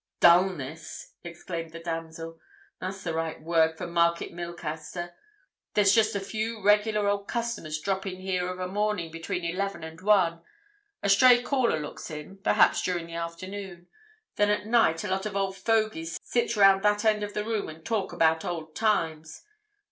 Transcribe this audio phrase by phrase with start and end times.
[0.19, 2.39] "Dulness!" exclaimed the damsel.
[2.79, 5.13] "That's the right word for Market Milcaster.
[5.75, 9.83] There's just a few regular old customers drop in here of a morning, between eleven
[9.83, 10.41] and one.
[11.03, 13.89] A stray caller looks in—perhaps during the afternoon.
[14.37, 17.69] Then, at night, a lot of old fogies sit round that end of the room
[17.69, 19.43] and talk about old times.